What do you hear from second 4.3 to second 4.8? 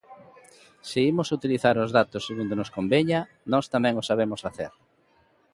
facer.